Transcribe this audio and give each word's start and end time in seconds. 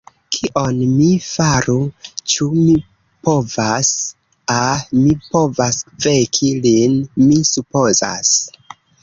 Kion 0.35 0.77
mi 0.91 1.09
faru, 1.25 1.75
ĉu 2.33 2.47
mi 2.53 2.73
povas... 3.27 3.91
ah, 4.55 4.81
mi 5.03 5.13
povas 5.27 5.79
veki 6.07 6.51
lin, 6.65 6.99
mi 7.29 7.39
supozas. 7.53 8.35